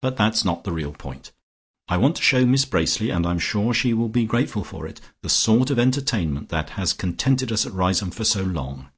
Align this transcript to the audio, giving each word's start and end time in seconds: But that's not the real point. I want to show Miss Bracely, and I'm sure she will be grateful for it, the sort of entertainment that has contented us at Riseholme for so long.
But 0.00 0.16
that's 0.16 0.44
not 0.44 0.64
the 0.64 0.72
real 0.72 0.90
point. 0.90 1.30
I 1.86 1.96
want 1.96 2.16
to 2.16 2.22
show 2.24 2.44
Miss 2.44 2.64
Bracely, 2.64 3.10
and 3.10 3.24
I'm 3.24 3.38
sure 3.38 3.72
she 3.72 3.94
will 3.94 4.08
be 4.08 4.24
grateful 4.26 4.64
for 4.64 4.88
it, 4.88 5.00
the 5.22 5.28
sort 5.28 5.70
of 5.70 5.78
entertainment 5.78 6.48
that 6.48 6.70
has 6.70 6.92
contented 6.92 7.52
us 7.52 7.64
at 7.64 7.72
Riseholme 7.72 8.10
for 8.12 8.24
so 8.24 8.42
long. 8.42 8.90